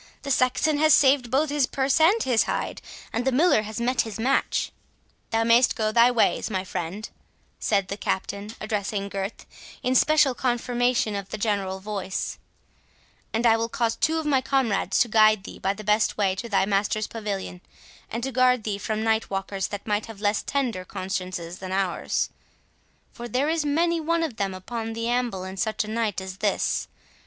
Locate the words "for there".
23.13-23.49